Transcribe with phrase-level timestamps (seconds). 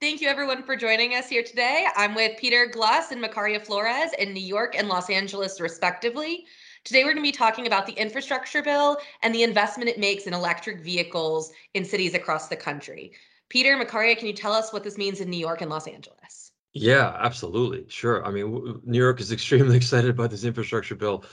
[0.00, 1.86] Thank you, everyone, for joining us here today.
[1.94, 6.46] I'm with Peter Gluss and Macaria Flores in New York and Los Angeles, respectively.
[6.84, 10.26] Today, we're going to be talking about the infrastructure bill and the investment it makes
[10.26, 13.12] in electric vehicles in cities across the country.
[13.50, 16.52] Peter, Macaria, can you tell us what this means in New York and Los Angeles?
[16.72, 17.84] Yeah, absolutely.
[17.90, 18.24] Sure.
[18.24, 21.26] I mean, New York is extremely excited about this infrastructure bill.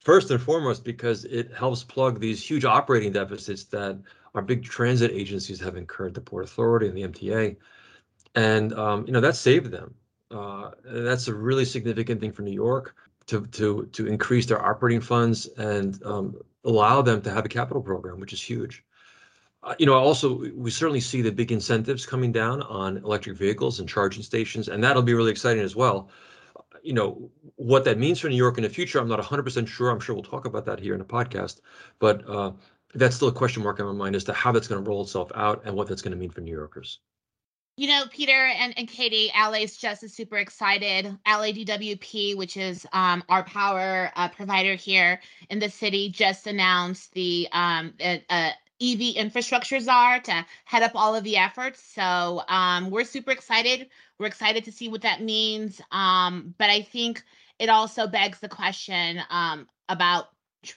[0.00, 3.98] First and foremost, because it helps plug these huge operating deficits that
[4.34, 7.56] our big transit agencies have incurred, the Port Authority and the MTA
[8.36, 9.94] and um, you know that saved them.
[10.30, 12.94] Uh, that's a really significant thing for New York
[13.26, 17.82] to to to increase their operating funds and um, allow them to have a capital
[17.82, 18.84] program, which is huge.
[19.62, 23.80] Uh, you know, also we certainly see the big incentives coming down on electric vehicles
[23.80, 26.08] and charging stations, and that'll be really exciting as well.
[26.82, 29.00] You know what that means for New York in the future.
[29.00, 29.90] I'm not 100% sure.
[29.90, 31.60] I'm sure we'll talk about that here in the podcast,
[31.98, 32.52] but uh,
[32.94, 35.02] that's still a question mark in my mind as to how that's going to roll
[35.02, 37.00] itself out and what that's going to mean for New Yorkers.
[37.78, 41.14] You know, Peter and, and Katie, LA's just as super excited.
[41.26, 47.46] LADWP, which is um, our power uh, provider here in the city, just announced the
[47.52, 51.82] um, uh, EV infrastructure czar to head up all of the efforts.
[51.82, 53.88] So um, we're super excited.
[54.18, 55.78] We're excited to see what that means.
[55.92, 57.22] Um, but I think
[57.58, 60.28] it also begs the question um, about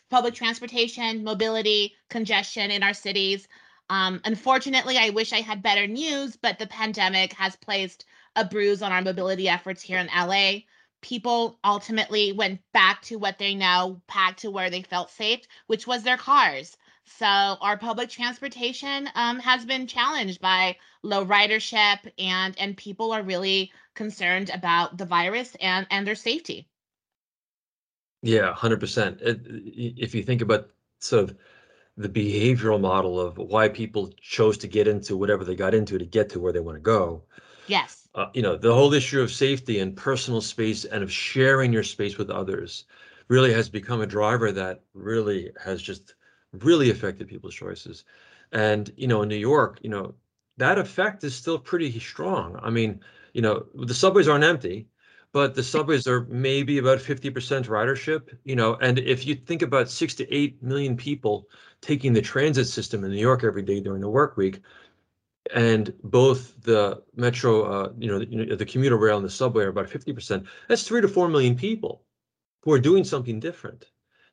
[0.10, 3.48] public transportation, mobility, congestion in our cities.
[3.90, 8.82] Um, unfortunately, I wish I had better news, but the pandemic has placed a bruise
[8.82, 10.60] on our mobility efforts here in LA.
[11.02, 15.88] People ultimately went back to what they know, back to where they felt safe, which
[15.88, 16.78] was their cars.
[17.06, 23.24] So our public transportation um, has been challenged by low ridership, and and people are
[23.24, 26.68] really concerned about the virus and and their safety.
[28.22, 29.20] Yeah, hundred percent.
[29.22, 31.38] If you think about sort of
[32.00, 36.06] the behavioral model of why people chose to get into whatever they got into to
[36.06, 37.22] get to where they want to go.
[37.68, 38.08] Yes.
[38.16, 41.84] Uh, you know, the whole issue of safety and personal space and of sharing your
[41.84, 42.86] space with others
[43.28, 46.16] really has become a driver that really has just
[46.54, 48.06] really affected people's choices.
[48.54, 50.16] And, you know, in New York, you know,
[50.56, 52.58] that effect is still pretty strong.
[52.64, 53.02] I mean,
[53.34, 54.88] you know, the subways aren't empty,
[55.32, 57.32] but the subways are maybe about 50%
[57.68, 61.48] ridership, you know, and if you think about six to eight million people
[61.82, 64.62] taking the transit system in New York every day during the work week,
[65.54, 69.30] and both the metro, uh, you, know, the, you know, the commuter rail and the
[69.30, 72.04] subway are about 50%, that's three to four million people
[72.62, 73.86] who are doing something different.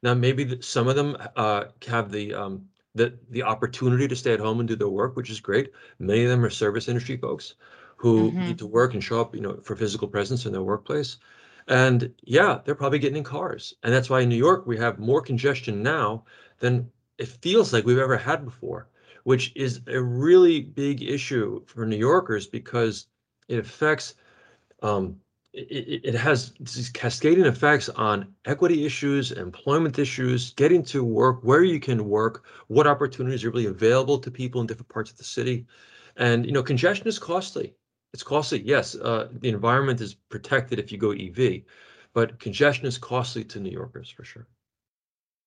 [0.02, 4.32] Now, maybe the, some of them uh, have the, um, the, the opportunity to stay
[4.32, 5.72] at home and do their work, which is great.
[5.98, 7.54] Many of them are service industry folks
[7.96, 8.46] who mm-hmm.
[8.46, 11.16] need to work and show up, you know, for physical presence in their workplace.
[11.68, 13.74] And yeah, they're probably getting in cars.
[13.82, 16.24] And that's why in New York, we have more congestion now
[16.60, 18.88] than it feels like we've ever had before,
[19.24, 23.06] which is a really big issue for New Yorkers because
[23.48, 24.14] it affects,
[24.82, 25.16] um,
[25.52, 31.64] it, it has these cascading effects on equity issues, employment issues, getting to work, where
[31.64, 35.24] you can work, what opportunities are really available to people in different parts of the
[35.24, 35.66] city.
[36.16, 37.74] And, you know, congestion is costly.
[38.16, 38.62] It's costly.
[38.62, 41.64] Yes, uh, the environment is protected if you go EV,
[42.14, 44.46] but congestion is costly to New Yorkers for sure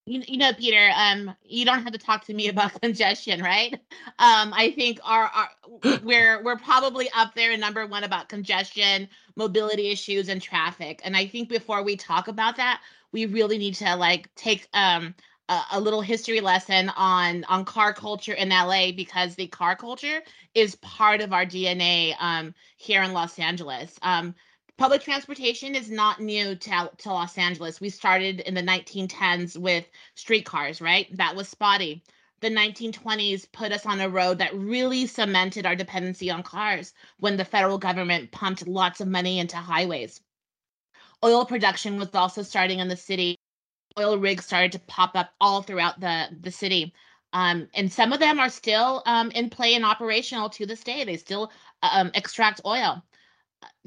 [0.06, 3.74] you, you know peter um you don't have to talk to me about congestion right
[4.18, 5.50] um i think our, our
[6.04, 11.16] we're we're probably up there in number one about congestion mobility issues and traffic and
[11.16, 12.82] i think before we talk about that
[13.12, 15.14] we really need to like take um
[15.72, 20.22] a, little history lesson on on car culture in la because the car culture
[20.54, 24.36] is part of our dna um here in los angeles um
[24.80, 27.82] public transportation is not new to, to Los Angeles.
[27.82, 31.06] We started in the 1910s with streetcars, right?
[31.18, 32.02] That was spotty.
[32.40, 37.36] The 1920s put us on a road that really cemented our dependency on cars when
[37.36, 40.22] the federal government pumped lots of money into highways.
[41.26, 43.36] Oil production was also starting in the city.
[44.00, 46.94] Oil rigs started to pop up all throughout the, the city.
[47.34, 51.04] Um, and some of them are still um, in play and operational to this day.
[51.04, 51.52] They still
[51.84, 53.04] um, extract oil.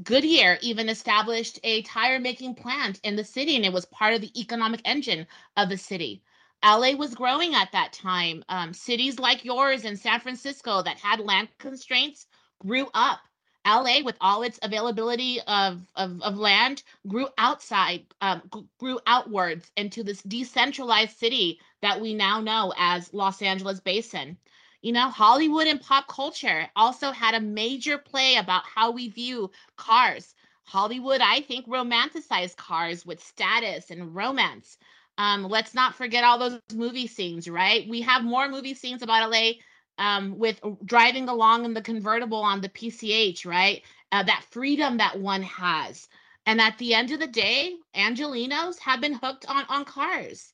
[0.03, 4.21] Goodyear even established a tire making plant in the city, and it was part of
[4.21, 5.27] the economic engine
[5.57, 6.23] of the city.
[6.63, 8.45] LA was growing at that time.
[8.49, 12.27] Um, cities like yours in San Francisco that had land constraints
[12.61, 13.21] grew up.
[13.67, 18.43] LA, with all its availability of, of, of land, grew outside, um,
[18.79, 24.37] grew outwards into this decentralized city that we now know as Los Angeles Basin.
[24.83, 29.51] You know, Hollywood and pop culture also had a major play about how we view
[29.77, 30.35] cars.
[30.65, 34.79] Hollywood, I think, romanticized cars with status and romance.
[35.19, 37.89] Um, let's not forget all those movie scenes, right?
[37.89, 39.53] We have more movie scenes about LA
[39.99, 43.83] um, with driving along in the convertible on the PCH, right?
[44.11, 46.09] Uh, that freedom that one has.
[46.47, 50.53] And at the end of the day, Angelenos have been hooked on on cars.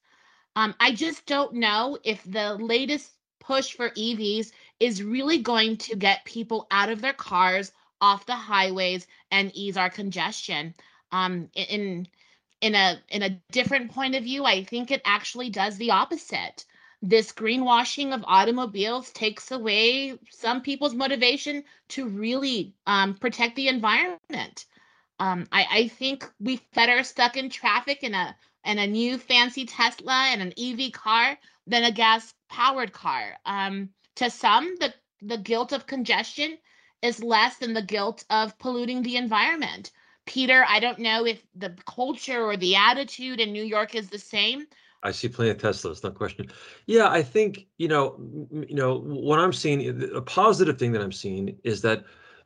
[0.56, 5.96] Um, I just don't know if the latest push for EVs is really going to
[5.96, 10.74] get people out of their cars, off the highways, and ease our congestion.
[11.10, 12.06] Um, in
[12.60, 16.64] in a in a different point of view, I think it actually does the opposite.
[17.00, 24.66] This greenwashing of automobiles takes away some people's motivation to really um, protect the environment.
[25.20, 29.64] Um, I, I think we better stuck in traffic in a in a new fancy
[29.64, 33.36] Tesla and an EV car than a gas powered car.
[33.46, 34.92] Um, to some, the
[35.22, 36.58] the guilt of congestion
[37.02, 39.92] is less than the guilt of polluting the environment.
[40.26, 44.18] Peter, I don't know if the culture or the attitude in New York is the
[44.18, 44.66] same.
[45.02, 46.48] I see plenty of Teslas, no question.
[46.86, 48.16] Yeah, I think you know,
[48.50, 52.04] you know, what I'm seeing, eh, a positive thing that I'm seeing is that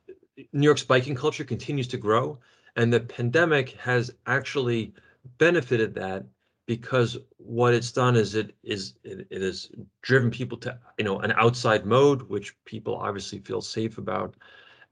[0.09, 2.39] eh, New York's biking culture continues to grow,
[2.75, 4.93] and the pandemic has actually
[5.37, 6.25] benefited that
[6.65, 9.69] because what it's done is it is it, it has
[10.01, 14.35] driven people to you know an outside mode which people obviously feel safe about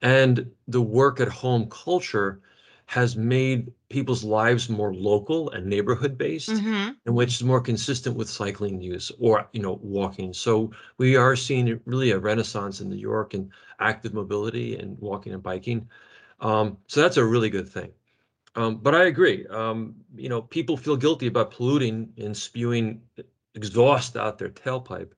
[0.02, 2.42] and the work at home culture
[2.92, 7.00] has made people's lives more local and neighborhood based Mm-hmm.
[7.06, 11.36] and which is more consistent with cycling use or you know walking so we are
[11.36, 15.88] seeing really a renaissance in new york and active mobility and walking and biking
[16.42, 17.92] um, so that's a really good thing
[18.56, 23.02] um, but i agree um, you know people feel guilty about polluting and spewing
[23.56, 25.14] exhaust out their tailpipe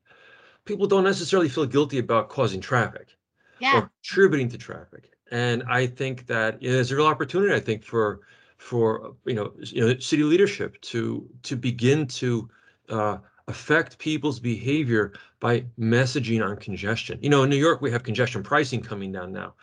[0.66, 3.18] people don't necessarily feel guilty about causing traffic
[3.60, 3.72] Yeah.
[3.72, 5.13] or contributing to traffic.
[5.34, 8.20] And I think that there's a real opportunity, I think, for
[8.58, 12.48] for you know you know city leadership to to begin to
[12.90, 17.18] uh, affect people's behavior by messaging on congestion.
[17.20, 19.56] You know, in New York, we have congestion pricing coming down now,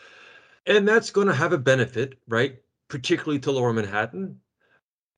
[0.67, 2.57] and that's going to have a benefit, right?
[2.89, 4.41] Particularly to Lower Manhattan,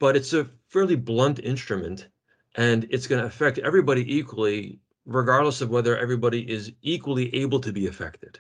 [0.01, 2.09] but it's a fairly blunt instrument,
[2.57, 7.73] and it's going to affect everybody equally, regardless of whether everybody is equally able to
[7.73, 8.39] be affected.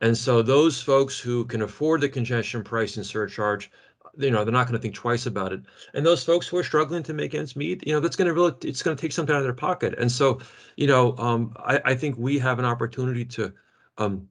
[0.00, 3.70] And so those folks who can afford the congestion pricing surcharge,
[4.16, 5.60] you know, they're not going to think twice about it.
[5.94, 8.34] And those folks who are struggling to make ends meet, you know, that's going to
[8.34, 9.94] really, it's going to take something out of their pocket.
[9.98, 10.40] And so,
[10.76, 13.52] you know, um, I, I think we have an opportunity to,
[13.98, 14.26] um,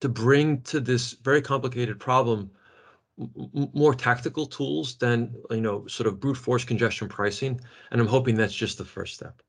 [0.00, 2.50] to bring to this very complicated problem
[3.74, 7.60] more tactical tools than, you know, sort of brute force congestion pricing.
[7.90, 9.42] And I'm hoping that's just the first step.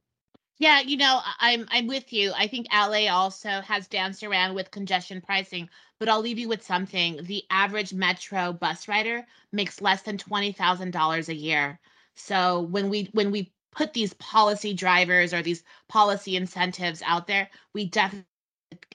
[0.61, 2.31] Yeah, you know, I'm I'm with you.
[2.35, 5.69] I think LA also has danced around with congestion pricing,
[5.99, 7.23] but I'll leave you with something.
[7.23, 11.79] The average metro bus rider makes less than twenty thousand dollars a year.
[12.15, 17.49] So when we when we put these policy drivers or these policy incentives out there,
[17.73, 18.27] we definitely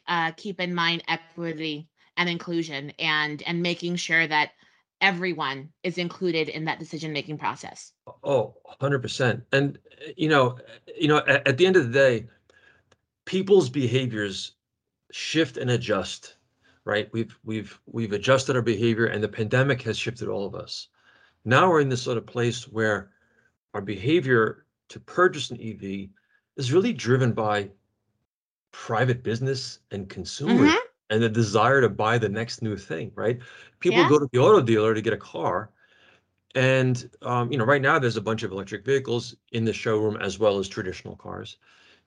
[0.09, 4.53] uh, keep in mind equity and inclusion and and making sure that
[5.07, 7.93] everyone is included in that decision making process.
[8.25, 9.43] Oh, 100%.
[9.53, 9.79] And
[10.17, 10.59] you know,
[10.99, 12.27] you know, at, at the end of the day,
[13.25, 14.57] people's behaviors
[15.13, 16.37] shift and adjust,
[16.85, 17.09] right?
[17.13, 20.89] We've we've we've adjusted our behavior and the pandemic has shifted all of us.
[21.45, 23.11] Now we're in this sort of place where
[23.75, 26.09] our behavior to purchase an EV
[26.57, 27.71] is really driven by
[28.73, 30.86] private business and consumers Mhm.
[31.11, 33.41] And the desire to buy the next new thing, right?
[33.81, 34.09] People Yeah.
[34.09, 35.73] go to the auto dealer to get a car
[36.55, 40.17] and um, you know, right now there's a bunch of electric vehicles in the showroom
[40.17, 41.59] as well as traditional cars.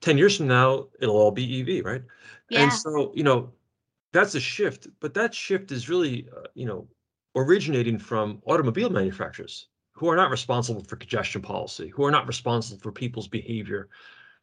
[0.02, 2.04] 10 years from now, it'll all be EV, right?
[2.50, 2.60] Yeah.
[2.62, 3.54] And so, you know,
[4.14, 6.88] that's a shift, but that shift is really, uh, you know,
[7.36, 12.80] originating from automobile manufacturers who are not responsible for congestion policy, who are not responsible
[12.82, 13.90] for people's behavior,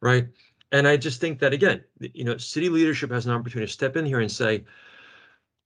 [0.01, 0.27] right?
[0.71, 3.95] And I just think that again, you know, city leadership has an opportunity to step
[3.95, 4.65] in here and say,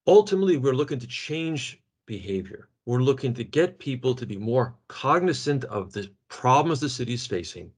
[0.05, 2.69] ultimately, we're looking to change behavior.
[2.85, 7.25] We're looking to get people to be more cognizant of the problems the city is
[7.25, 7.71] facing.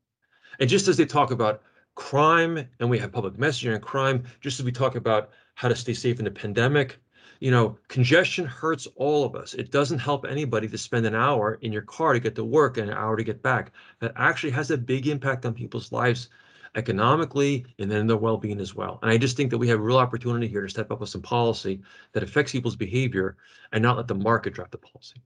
[0.60, 1.62] And just as they talk about
[1.96, 5.76] crime and we have public messaging on crime, just as we talk about how to
[5.76, 7.00] stay safe in the pandemic,
[7.40, 9.54] you know, congestion hurts all of us.
[9.54, 12.78] It doesn't help anybody to spend an hour in your car to get to work
[12.78, 13.74] and an hour to get back.
[14.00, 16.30] That actually has a big impact on people's lives
[16.76, 19.00] economically and then their well-being as well.
[19.02, 21.10] And I just think that we have a real opportunity here to step up with
[21.10, 21.82] some policy
[22.14, 23.38] that affects people's behavior
[23.72, 25.22] and not let the market drive the policy.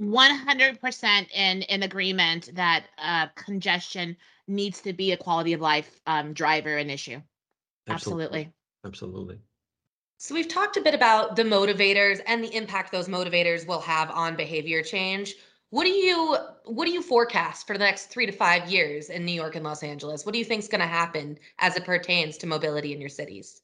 [0.00, 4.16] 100% in in agreement that uh, congestion
[4.48, 7.20] needs to be a quality of life um, driver and issue.
[7.88, 8.52] Absolutely.
[8.84, 9.38] Absolutely.
[10.18, 14.10] So we've talked a bit about the motivators and the impact those motivators will have
[14.10, 15.34] on behavior change.
[15.74, 19.24] What do you what do you forecast for the next 3 to 5 years in
[19.24, 20.24] New York and Los Angeles?
[20.24, 23.10] What do you think is going to happen as it pertains to mobility in your
[23.10, 23.60] cities?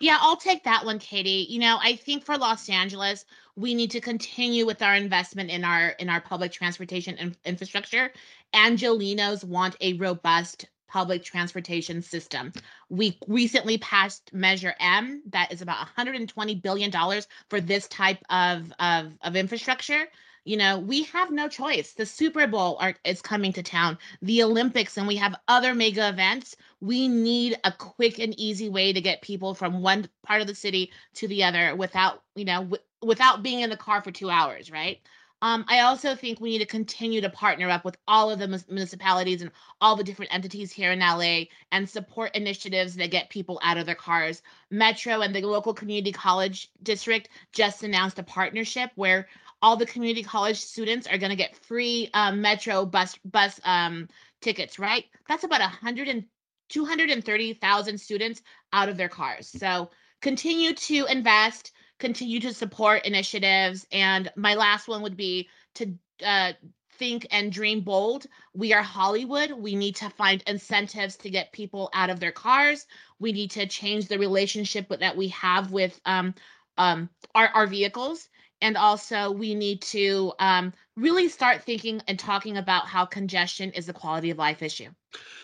[0.00, 1.44] Yeah, I'll take that one, Katie.
[1.50, 3.24] You know, I think for Los Angeles,
[3.56, 8.12] we need to continue with our investment in our in our public transportation in- infrastructure.
[8.54, 12.52] Angelenos want a robust public transportation system.
[12.90, 18.72] We recently passed Measure M, that is about 120 billion dollars for this type of,
[18.78, 20.06] of of infrastructure.
[20.48, 21.92] You know, we have no choice.
[21.92, 26.08] The Super Bowl are, is coming to town, the Olympics, and we have other mega
[26.08, 26.56] events.
[26.80, 30.54] We need a quick and easy way to get people from one part of the
[30.54, 34.30] city to the other without you know w- without being in the car for two
[34.30, 35.00] hours right?
[35.42, 38.48] Um, i also think we need to continue to partner up with all of the
[38.68, 43.60] municipalities and all the different entities here in la and support initiatives that get people
[43.62, 44.42] out of their cars.
[44.70, 49.28] Metro and the local community college district just announced a partnership where
[49.62, 54.08] all the community college students are going to get free um, metro bus bus um,
[54.40, 56.24] tickets right that's about 100 and
[56.68, 59.48] 230,000 students out of their cars.
[59.48, 63.86] So continue to invest, continue to support initiatives.
[63.92, 66.52] And my last one would be to uh,
[66.92, 68.26] think and dream bold.
[68.54, 69.52] We are Hollywood.
[69.52, 72.86] We need to find incentives to get people out of their cars.
[73.18, 76.34] We need to change the relationship that we have with um,
[76.76, 78.28] um, our, our vehicles.
[78.60, 83.88] And also, we need to um, really start thinking and talking about how congestion is
[83.88, 84.88] a quality of life issue.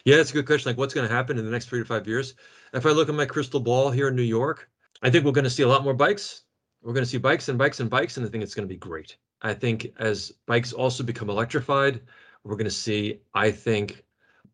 [0.04, 0.70] Yeah, it's a good question.
[0.70, 2.34] Like, what's going to happen in the next three to five years?
[2.72, 4.68] If I look at my crystal ball here in New York,
[5.02, 6.42] I think we're going to see a lot more bikes.
[6.82, 8.72] We're going to see bikes and bikes and bikes, and I think it's going to
[8.74, 9.16] be great.
[9.42, 12.00] I think as bikes also become electrified,
[12.42, 14.04] we're going to see, I think,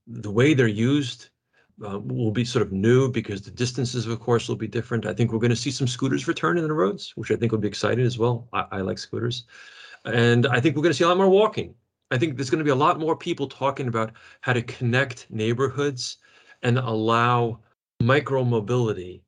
[0.07, 1.31] the way they're used
[1.85, 5.07] uh, will be sort of new because the distances, of course, will be different.
[5.07, 7.53] I think we're going to see some scooters return in the roads, which I think
[7.53, 8.49] will be exciting as well.
[8.53, 9.45] I, I like scooters.
[10.05, 11.75] And I think we're going to see a lot more walking.
[12.11, 15.31] I think there's going to be a lot more people talking about how to connect
[15.31, 16.19] neighborhoods
[16.63, 17.61] and allow
[18.01, 19.23] micro mobility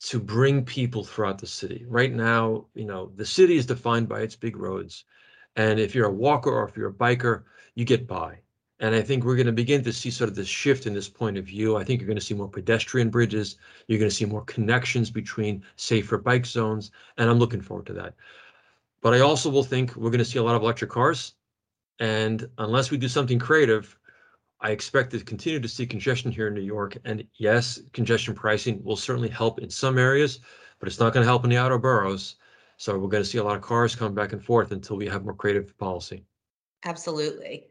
[0.00, 1.84] to bring people throughout the city.
[1.88, 5.04] Right now, you know, the city is defined by its big roads.
[5.56, 8.38] And if you're a walker or if you're a biker, you get by.
[8.84, 11.08] And I think we're going to begin to see sort of this shift in this
[11.08, 11.74] point of view.
[11.74, 13.56] I think you're going to see more pedestrian bridges.
[13.88, 16.90] You're going to see more connections between safer bike zones.
[17.16, 18.12] And I'm looking forward to that.
[19.00, 21.32] But I also will think we're going to see a lot of electric cars.
[21.98, 23.98] And unless we do something creative,
[24.60, 26.98] I expect to continue to see congestion here in New York.
[27.06, 30.40] And yes, congestion pricing will certainly help in some areas,
[30.78, 32.36] but it's not going to help in the outer boroughs.
[32.76, 35.06] So we're going to see a lot of cars come back and forth until we
[35.06, 36.26] have more creative policy.
[36.84, 37.68] Absolutely.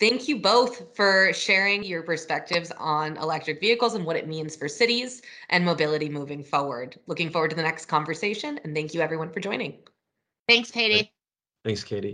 [0.00, 4.66] Thank you both for sharing your perspectives on electric vehicles and what it means for
[4.66, 6.98] cities and mobility moving forward.
[7.06, 9.78] Looking forward to the next conversation, and thank you everyone for joining.
[10.48, 11.12] Thanks, Katie.
[11.64, 12.02] Thanks, Katie.